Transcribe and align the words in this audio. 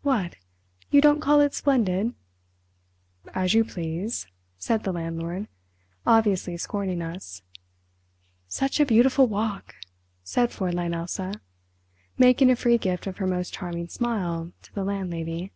"What! 0.00 0.36
you 0.90 1.02
don't 1.02 1.20
call 1.20 1.42
it 1.42 1.52
splendid!" 1.52 2.14
"As 3.34 3.52
you 3.52 3.66
please," 3.66 4.26
said 4.56 4.82
the 4.82 4.94
landlord, 4.94 5.46
obviously 6.06 6.56
scorning 6.56 7.02
us. 7.02 7.42
"Such 8.48 8.80
a 8.80 8.86
beautiful 8.86 9.26
walk," 9.26 9.74
said 10.22 10.48
Fräulein 10.52 10.94
Elsa, 10.94 11.38
making 12.16 12.50
a 12.50 12.56
free 12.56 12.78
gift 12.78 13.06
of 13.06 13.18
her 13.18 13.26
most 13.26 13.52
charming 13.52 13.88
smile 13.88 14.52
to 14.62 14.72
the 14.74 14.84
landlady. 14.84 15.52